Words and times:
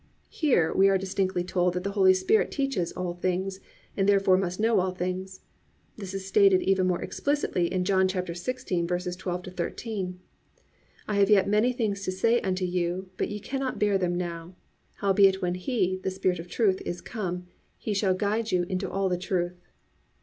"+ 0.15 0.29
Here 0.29 0.73
we 0.73 0.89
are 0.89 0.97
distinctly 0.97 1.43
told 1.43 1.75
that 1.75 1.83
the 1.83 1.91
Holy 1.91 2.15
Spirit 2.15 2.49
teaches 2.49 2.91
all 2.93 3.13
things, 3.13 3.59
and 3.95 4.09
therefore 4.09 4.35
must 4.35 4.59
know 4.59 4.79
all 4.79 4.89
things. 4.89 5.41
This 5.95 6.15
is 6.15 6.25
stated 6.25 6.63
even 6.63 6.87
more 6.87 6.99
explicitly 7.03 7.71
in 7.71 7.85
John 7.85 8.07
16:12 8.07 9.53
13: 9.55 10.19
+"I 11.07 11.15
have 11.17 11.29
yet 11.29 11.47
many 11.47 11.71
things 11.71 12.03
to 12.05 12.11
say 12.11 12.41
unto 12.41 12.65
you, 12.65 13.11
but 13.17 13.29
ye 13.29 13.39
cannot 13.39 13.77
bear 13.77 13.99
them 13.99 14.15
now. 14.17 14.55
Howbeit 15.01 15.39
when 15.43 15.53
He, 15.53 15.99
the 16.01 16.09
Spirit 16.09 16.39
of 16.39 16.47
Truth, 16.47 16.81
is 16.83 16.99
come, 16.99 17.45
He 17.77 17.93
shall 17.93 18.15
guide 18.15 18.51
you 18.51 18.63
into 18.63 18.89
all 18.89 19.07
the 19.07 19.19
truth." 19.19 19.61